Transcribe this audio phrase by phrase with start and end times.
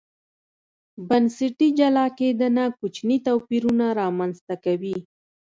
[1.07, 4.97] بنسټي جلا کېدنه کوچني توپیرونه رامنځته کوي.